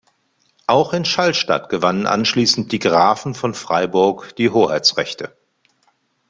Auch 0.65 0.93
in 0.93 1.05
Schallstadt 1.05 1.69
gewannen 1.69 2.07
anschließend 2.07 2.71
die 2.71 2.79
Grafen 2.79 3.35
von 3.35 3.53
Freiburg 3.53 4.35
die 4.35 4.49
Hoheitsrechte. 4.49 5.37